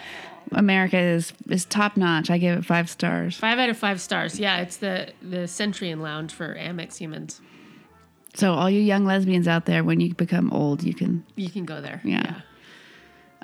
America 0.53 0.99
is 0.99 1.33
is 1.49 1.65
top 1.65 1.97
notch. 1.97 2.31
I 2.31 2.39
give 2.39 2.57
it 2.59 2.65
five 2.65 2.89
stars. 2.89 3.37
five 3.37 3.59
out 3.59 3.69
of 3.69 3.77
five 3.77 4.01
stars. 4.01 4.39
Yeah, 4.39 4.59
it's 4.61 4.77
the 4.77 5.13
the 5.23 5.47
Centurion 5.49 6.01
Lounge 6.01 6.33
for 6.33 6.55
Amex 6.55 6.97
humans. 6.99 7.41
So 8.35 8.53
all 8.55 8.71
you 8.71 8.81
young 8.81 9.05
lesbians 9.05 9.49
out 9.49 9.65
there, 9.67 9.83
when 9.83 9.99
you 10.01 10.15
become 10.15 10.53
old, 10.53 10.85
you 10.85 10.95
can. 10.95 11.25
You 11.35 11.51
can 11.51 11.65
go 11.65 11.81
there. 11.81 12.01
Yeah. 12.05 12.43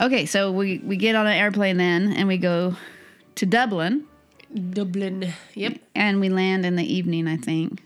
Okay, 0.01 0.27
so 0.27 0.51
we 0.51 0.79
we 0.79 0.97
get 0.97 1.15
on 1.15 1.27
an 1.27 1.33
airplane 1.35 1.77
then, 1.77 2.13
and 2.13 2.27
we 2.27 2.37
go 2.39 2.77
to 3.37 3.47
Dublin, 3.47 4.05
Dublin. 4.71 5.33
Yep. 5.55 5.79
and 5.95 6.21
we 6.21 6.29
land 6.29 6.67
in 6.67 6.77
the 6.77 6.85
evening. 6.93 7.29
I 7.29 7.37
think 7.37 7.83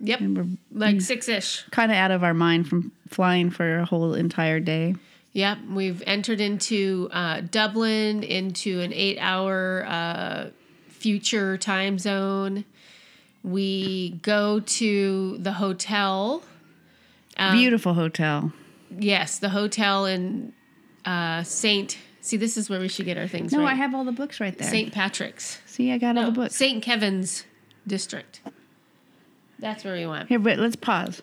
Yep. 0.00 0.20
we're 0.22 0.46
Like 0.72 1.00
six 1.00 1.28
ish. 1.28 1.62
kind 1.70 1.92
of 1.92 1.96
out 1.96 2.10
of 2.10 2.24
our 2.24 2.34
mind 2.34 2.68
from 2.68 2.90
flying 3.08 3.50
for 3.50 3.78
a 3.78 3.84
whole 3.84 4.14
entire 4.14 4.58
day. 4.58 4.96
Yep, 5.34 5.58
we've 5.70 6.02
entered 6.06 6.40
into 6.40 7.08
uh, 7.12 7.40
Dublin 7.40 8.22
into 8.22 8.80
an 8.80 8.92
eight-hour 8.92 9.84
uh, 9.88 10.46
future 10.88 11.56
time 11.56 11.98
zone. 11.98 12.64
We 13.42 14.18
go 14.22 14.60
to 14.60 15.38
the 15.38 15.52
hotel. 15.54 16.42
Um, 17.38 17.56
Beautiful 17.56 17.94
hotel. 17.94 18.52
Yes, 18.90 19.38
the 19.38 19.48
hotel 19.50 20.04
in 20.06 20.52
uh, 21.04 21.42
Saint. 21.42 21.98
See, 22.20 22.36
this 22.36 22.56
is 22.56 22.70
where 22.70 22.78
we 22.80 22.88
should 22.88 23.06
get 23.06 23.18
our 23.18 23.26
things 23.26 23.52
No, 23.52 23.60
right. 23.60 23.72
I 23.72 23.74
have 23.74 23.94
all 23.94 24.04
the 24.04 24.12
books 24.12 24.40
right 24.40 24.56
there. 24.56 24.68
Saint 24.68 24.92
Patrick's. 24.92 25.60
See, 25.66 25.90
I 25.90 25.98
got 25.98 26.16
all 26.16 26.26
the 26.26 26.32
books. 26.32 26.54
Saint 26.54 26.82
Kevin's 26.82 27.44
district. 27.86 28.40
That's 29.58 29.84
where 29.84 29.94
we 29.94 30.06
went. 30.06 30.28
Here, 30.28 30.38
but 30.38 30.58
let's 30.58 30.76
pause. 30.76 31.22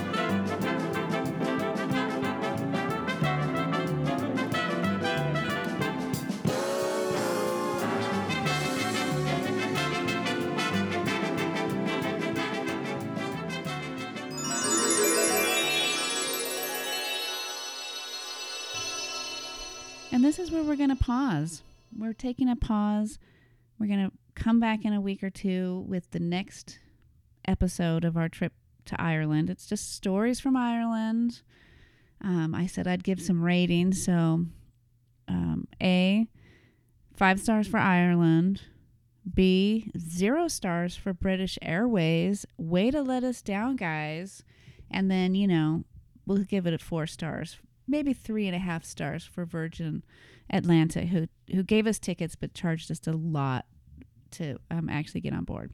where 20.50 20.62
we're 20.64 20.76
going 20.76 20.90
to 20.90 20.96
pause. 20.96 21.62
We're 21.96 22.12
taking 22.12 22.48
a 22.48 22.56
pause. 22.56 23.18
We're 23.78 23.86
going 23.86 24.10
to 24.10 24.12
come 24.34 24.58
back 24.58 24.84
in 24.84 24.92
a 24.92 25.00
week 25.00 25.22
or 25.22 25.30
two 25.30 25.84
with 25.88 26.10
the 26.10 26.18
next 26.18 26.78
episode 27.46 28.04
of 28.04 28.16
our 28.16 28.28
trip 28.28 28.52
to 28.86 29.00
Ireland. 29.00 29.48
It's 29.48 29.66
just 29.66 29.94
stories 29.94 30.40
from 30.40 30.56
Ireland. 30.56 31.42
Um, 32.20 32.54
I 32.54 32.66
said 32.66 32.88
I'd 32.88 33.04
give 33.04 33.20
some 33.22 33.42
ratings. 33.42 34.04
So, 34.04 34.46
um, 35.28 35.68
A, 35.80 36.26
five 37.14 37.38
stars 37.38 37.68
for 37.68 37.78
Ireland. 37.78 38.62
B, 39.32 39.90
zero 39.98 40.48
stars 40.48 40.96
for 40.96 41.12
British 41.12 41.58
Airways. 41.62 42.44
Way 42.56 42.90
to 42.90 43.02
let 43.02 43.22
us 43.22 43.40
down, 43.40 43.76
guys. 43.76 44.42
And 44.90 45.10
then, 45.10 45.34
you 45.34 45.46
know, 45.46 45.84
we'll 46.26 46.42
give 46.42 46.66
it 46.66 46.74
a 46.74 46.78
four 46.78 47.06
stars, 47.06 47.58
maybe 47.86 48.12
three 48.12 48.46
and 48.46 48.56
a 48.56 48.60
half 48.60 48.84
stars 48.84 49.24
for 49.24 49.44
Virgin 49.44 50.02
Atlanta, 50.50 51.02
who 51.02 51.28
who 51.52 51.62
gave 51.62 51.86
us 51.86 51.98
tickets 51.98 52.36
but 52.36 52.54
charged 52.54 52.90
us 52.90 53.00
a 53.06 53.12
lot 53.12 53.66
to 54.32 54.56
um, 54.70 54.88
actually 54.88 55.20
get 55.20 55.32
on 55.32 55.44
board. 55.44 55.72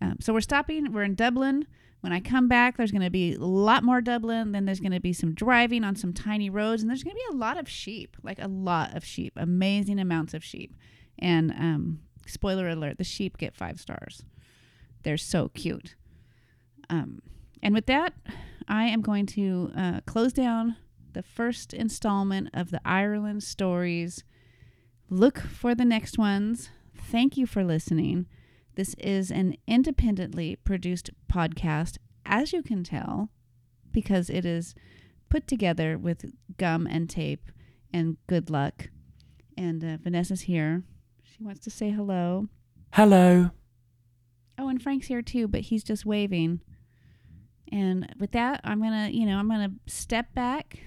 Um, 0.00 0.16
so 0.20 0.32
we're 0.32 0.40
stopping. 0.40 0.92
We're 0.92 1.04
in 1.04 1.14
Dublin. 1.14 1.66
When 2.00 2.12
I 2.12 2.20
come 2.20 2.46
back, 2.46 2.76
there's 2.76 2.92
going 2.92 3.02
to 3.02 3.10
be 3.10 3.34
a 3.34 3.38
lot 3.38 3.82
more 3.82 4.00
Dublin. 4.00 4.52
Then 4.52 4.64
there's 4.64 4.80
going 4.80 4.92
to 4.92 5.00
be 5.00 5.12
some 5.12 5.34
driving 5.34 5.82
on 5.82 5.96
some 5.96 6.12
tiny 6.12 6.50
roads, 6.50 6.82
and 6.82 6.90
there's 6.90 7.02
going 7.02 7.16
to 7.16 7.22
be 7.30 7.36
a 7.36 7.38
lot 7.38 7.58
of 7.58 7.68
sheep, 7.68 8.16
like 8.22 8.38
a 8.38 8.48
lot 8.48 8.94
of 8.94 9.04
sheep, 9.04 9.32
amazing 9.36 9.98
amounts 9.98 10.34
of 10.34 10.44
sheep. 10.44 10.74
And 11.18 11.50
um, 11.52 12.00
spoiler 12.26 12.68
alert: 12.68 12.98
the 12.98 13.04
sheep 13.04 13.38
get 13.38 13.56
five 13.56 13.80
stars. 13.80 14.22
They're 15.02 15.16
so 15.16 15.48
cute. 15.48 15.94
Um, 16.90 17.22
and 17.62 17.74
with 17.74 17.86
that, 17.86 18.12
I 18.68 18.84
am 18.84 19.00
going 19.00 19.26
to 19.26 19.72
uh, 19.76 20.00
close 20.06 20.32
down 20.32 20.76
the 21.16 21.22
first 21.22 21.72
installment 21.72 22.50
of 22.52 22.70
the 22.70 22.80
Ireland 22.84 23.42
stories. 23.42 24.22
Look 25.08 25.40
for 25.40 25.74
the 25.74 25.86
next 25.86 26.18
ones. 26.18 26.68
Thank 26.94 27.38
you 27.38 27.46
for 27.46 27.64
listening. 27.64 28.26
This 28.74 28.94
is 28.98 29.30
an 29.30 29.56
independently 29.66 30.56
produced 30.56 31.08
podcast, 31.32 31.96
as 32.26 32.52
you 32.52 32.62
can 32.62 32.84
tell, 32.84 33.30
because 33.92 34.28
it 34.28 34.44
is 34.44 34.74
put 35.30 35.46
together 35.46 35.96
with 35.96 36.34
gum 36.58 36.86
and 36.86 37.08
tape 37.08 37.50
and 37.94 38.18
good 38.26 38.50
luck. 38.50 38.90
And 39.56 39.82
uh, 39.82 39.96
Vanessa's 39.96 40.42
here. 40.42 40.82
She 41.22 41.42
wants 41.42 41.60
to 41.60 41.70
say 41.70 41.88
hello. 41.88 42.48
Hello. 42.92 43.52
Oh, 44.58 44.68
and 44.68 44.82
Frank's 44.82 45.06
here 45.06 45.22
too, 45.22 45.48
but 45.48 45.62
he's 45.62 45.82
just 45.82 46.04
waving. 46.04 46.60
And 47.72 48.14
with 48.18 48.32
that, 48.32 48.60
I'm 48.64 48.82
gonna, 48.82 49.08
you 49.08 49.24
know, 49.24 49.38
I'm 49.38 49.48
gonna 49.48 49.72
step 49.86 50.34
back. 50.34 50.80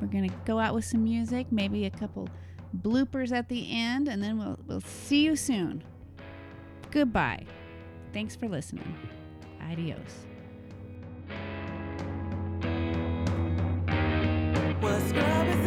We're 0.00 0.08
gonna 0.08 0.32
go 0.44 0.58
out 0.58 0.74
with 0.74 0.84
some 0.84 1.04
music, 1.04 1.46
maybe 1.50 1.84
a 1.86 1.90
couple 1.90 2.28
bloopers 2.82 3.32
at 3.32 3.48
the 3.48 3.70
end, 3.70 4.08
and 4.08 4.22
then 4.22 4.38
we'll 4.38 4.58
we'll 4.66 4.80
see 4.80 5.24
you 5.24 5.36
soon. 5.36 5.82
Goodbye. 6.90 7.44
Thanks 8.12 8.36
for 8.36 8.48
listening. 8.48 8.94
Adios. 9.60 10.26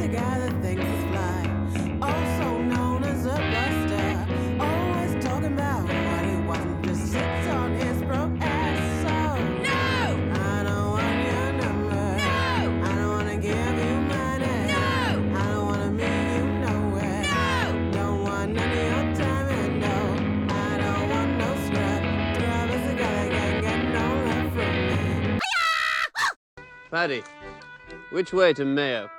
The 0.01 0.07
guy 0.07 0.39
that 0.39 0.50
Paddy, 27.01 27.23
which 28.11 28.31
way 28.31 28.53
to 28.53 28.63
Mayo? 28.63 29.09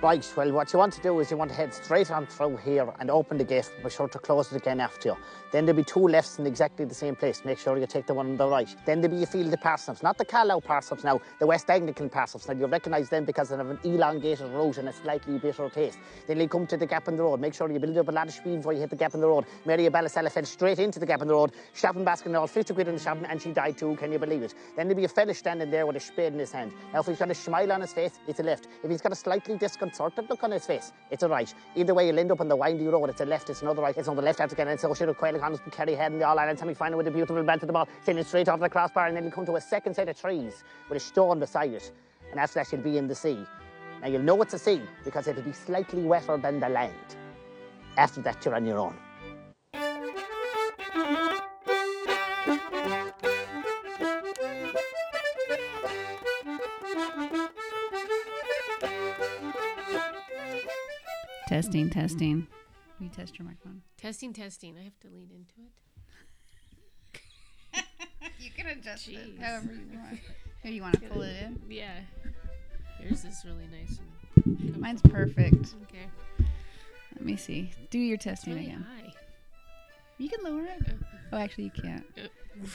Right, 0.00 0.32
well, 0.36 0.52
what 0.52 0.72
you 0.72 0.78
want 0.78 0.92
to 0.92 1.02
do 1.02 1.18
is 1.18 1.28
you 1.28 1.36
want 1.36 1.50
to 1.50 1.56
head 1.56 1.74
straight 1.74 2.12
on 2.12 2.24
through 2.26 2.58
here 2.58 2.88
and 3.00 3.10
open 3.10 3.36
the 3.36 3.42
gate, 3.42 3.68
be 3.82 3.90
sure 3.90 4.06
to 4.06 4.18
close 4.20 4.52
it 4.52 4.56
again 4.56 4.78
after 4.78 5.08
you. 5.08 5.16
Then 5.50 5.66
there'll 5.66 5.76
be 5.76 5.82
two 5.82 6.06
lefts 6.06 6.38
in 6.38 6.46
exactly 6.46 6.84
the 6.84 6.94
same 6.94 7.16
place. 7.16 7.44
Make 7.44 7.58
sure 7.58 7.76
you 7.76 7.86
take 7.88 8.06
the 8.06 8.14
one 8.14 8.28
on 8.28 8.36
the 8.36 8.46
right. 8.46 8.72
Then 8.86 9.00
there'll 9.00 9.16
be 9.16 9.24
a 9.24 9.26
field 9.26 9.52
of 9.52 9.60
parsnips, 9.60 10.04
not 10.04 10.16
the 10.16 10.24
Carlow 10.24 10.60
parsnips 10.60 11.02
now, 11.02 11.20
the 11.40 11.48
West 11.48 11.68
Anglican 11.68 12.08
parsnips. 12.10 12.46
Now, 12.46 12.54
you'll 12.54 12.68
recognise 12.68 13.08
them 13.08 13.24
because 13.24 13.48
they 13.48 13.56
have 13.56 13.68
an 13.68 13.80
elongated 13.82 14.48
root 14.52 14.78
and 14.78 14.88
a 14.88 14.92
slightly 14.92 15.36
bitter 15.36 15.68
taste. 15.68 15.98
Then 16.28 16.38
you 16.38 16.46
come 16.46 16.68
to 16.68 16.76
the 16.76 16.86
gap 16.86 17.08
in 17.08 17.16
the 17.16 17.24
road. 17.24 17.40
Make 17.40 17.54
sure 17.54 17.68
you 17.68 17.80
build 17.80 17.98
up 17.98 18.06
a 18.06 18.12
lot 18.12 18.28
of 18.28 18.34
speed 18.34 18.58
before 18.58 18.74
you 18.74 18.80
hit 18.80 18.90
the 18.90 18.96
gap 18.96 19.14
in 19.14 19.20
the 19.20 19.26
road. 19.26 19.46
Mary 19.66 19.88
Ballasella 19.88 20.30
fell 20.30 20.44
straight 20.44 20.78
into 20.78 21.00
the 21.00 21.06
gap 21.06 21.22
in 21.22 21.26
the 21.28 21.34
road, 21.34 21.50
shopping 21.74 22.04
basket 22.04 22.28
and 22.28 22.36
all, 22.36 22.46
50 22.46 22.72
quid 22.72 22.86
in 22.86 22.94
the 22.94 23.00
shopping, 23.00 23.24
and 23.24 23.42
she 23.42 23.50
died 23.50 23.76
too, 23.76 23.96
can 23.96 24.12
you 24.12 24.20
believe 24.20 24.42
it? 24.42 24.54
Then 24.76 24.86
there'll 24.86 25.00
be 25.00 25.06
a 25.06 25.08
fella 25.08 25.34
standing 25.34 25.72
there 25.72 25.86
with 25.86 25.96
a 25.96 26.00
spade 26.00 26.34
in 26.34 26.38
his 26.38 26.52
hand. 26.52 26.72
Now, 26.92 27.00
if 27.00 27.06
he's 27.06 27.18
got 27.18 27.32
a 27.32 27.34
smile 27.34 27.72
on 27.72 27.80
his 27.80 27.92
face, 27.92 28.20
it's 28.28 28.38
a 28.38 28.44
left. 28.44 28.68
If 28.84 28.90
he's 28.92 29.00
got 29.00 29.10
a 29.10 29.16
slightly 29.16 29.56
disconcerted 29.88 30.28
look 30.30 30.44
on 30.44 30.50
his 30.50 30.66
face, 30.66 30.92
it's 31.10 31.22
a 31.22 31.28
right. 31.28 31.52
Either 31.74 31.94
way, 31.94 32.06
you'll 32.06 32.18
end 32.18 32.30
up 32.30 32.40
on 32.40 32.48
the 32.48 32.56
windy 32.56 32.86
road. 32.86 33.10
It's 33.10 33.20
a 33.20 33.24
left, 33.24 33.50
it's 33.50 33.62
another 33.62 33.82
right, 33.82 33.96
it's 33.96 34.08
on 34.08 34.16
the 34.16 34.22
left 34.22 34.40
after 34.40 34.54
again. 34.54 34.68
And 34.68 34.78
so 34.78 34.92
should 34.94 35.08
have 35.08 35.18
Quayle 35.18 35.38
Connors 35.38 35.60
carry 35.70 35.94
head 35.94 36.12
in 36.12 36.18
the 36.18 36.26
All 36.26 36.38
Ireland 36.38 36.58
semi 36.58 36.74
final 36.74 36.98
with 36.98 37.06
a 37.08 37.10
beautiful 37.10 37.42
belt 37.42 37.60
to 37.60 37.66
the 37.66 37.72
ball, 37.72 37.88
sailing 38.04 38.24
straight 38.24 38.48
off 38.48 38.60
the 38.60 38.68
crossbar, 38.68 39.06
and 39.06 39.16
then 39.16 39.24
you'll 39.24 39.32
come 39.32 39.46
to 39.46 39.56
a 39.56 39.60
second 39.60 39.94
set 39.94 40.08
of 40.08 40.20
trees 40.20 40.64
with 40.88 40.96
a 40.96 41.00
stone 41.00 41.40
beside 41.40 41.72
it. 41.72 41.90
And 42.30 42.38
after 42.38 42.60
that, 42.60 42.70
you'll 42.72 42.82
be 42.82 42.98
in 42.98 43.08
the 43.08 43.14
sea. 43.14 43.44
Now, 44.02 44.08
you'll 44.08 44.22
know 44.22 44.40
it's 44.42 44.54
a 44.54 44.58
sea 44.58 44.82
because 45.04 45.26
it'll 45.26 45.42
be 45.42 45.52
slightly 45.52 46.02
wetter 46.02 46.36
than 46.36 46.60
the 46.60 46.68
land. 46.68 47.16
After 47.96 48.20
that, 48.22 48.44
you're 48.44 48.54
on 48.54 48.66
your 48.66 48.78
own. 48.78 48.94
Testing, 61.58 61.90
testing. 61.90 62.46
Will 63.00 63.06
you 63.06 63.10
test 63.12 63.36
your 63.36 63.44
microphone? 63.48 63.82
Testing, 63.96 64.32
testing. 64.32 64.76
I 64.78 64.84
have 64.84 64.96
to 65.00 65.08
lean 65.08 65.28
into 65.34 65.54
it. 67.74 67.82
You 68.38 68.50
can 68.52 68.66
adjust 68.68 69.10
Jeez. 69.10 69.40
however 69.40 69.72
you 69.72 69.98
want. 69.98 70.20
Here, 70.62 70.70
you 70.72 70.82
want 70.82 70.94
to 71.02 71.08
pull 71.08 71.22
it 71.22 71.34
in? 71.42 71.60
Yeah. 71.68 71.94
Yours 73.02 73.24
is 73.24 73.42
really 73.44 73.66
nice. 73.72 73.98
And 74.44 74.78
Mine's 74.78 75.02
perfect. 75.02 75.74
okay. 75.82 76.06
Let 77.16 77.24
me 77.24 77.36
see. 77.36 77.72
Do 77.90 77.98
your 77.98 78.18
testing 78.18 78.54
really 78.54 78.66
again. 78.66 78.86
high. 78.96 79.12
You 80.18 80.28
can 80.28 80.44
lower 80.44 80.62
it. 80.62 80.94
Oh, 81.32 81.38
actually, 81.38 81.64
you 81.64 81.70
can't. 81.72 82.04
Uh, 82.16 82.28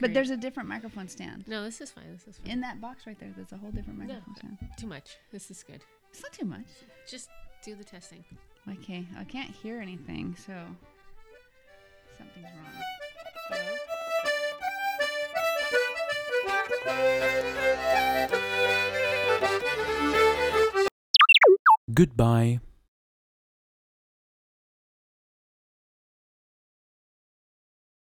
But 0.00 0.08
great. 0.08 0.14
there's 0.14 0.30
a 0.30 0.36
different 0.36 0.68
microphone 0.68 1.06
stand. 1.06 1.46
No, 1.46 1.62
this 1.62 1.80
is 1.80 1.92
fine. 1.92 2.06
This 2.12 2.26
is 2.26 2.38
fine. 2.38 2.50
In 2.50 2.60
that 2.62 2.80
box 2.80 3.06
right 3.06 3.16
there, 3.20 3.30
there's 3.36 3.52
a 3.52 3.56
whole 3.56 3.70
different 3.70 4.00
No, 4.00 4.06
microphone 4.06 4.34
stand. 4.34 4.58
too 4.76 4.88
much. 4.88 5.18
This 5.30 5.52
is 5.52 5.62
good. 5.62 5.82
It's 6.10 6.20
not 6.20 6.32
too 6.32 6.44
much. 6.46 6.66
Just 7.08 7.28
do 7.64 7.74
the 7.74 7.84
testing. 7.84 8.22
Okay, 8.70 9.06
I 9.18 9.24
can't 9.24 9.50
hear 9.50 9.80
anything, 9.80 10.36
so 10.46 10.52
something's 12.18 12.44
wrong. 12.44 12.66
Hello? 13.48 13.76
Goodbye. 21.94 22.60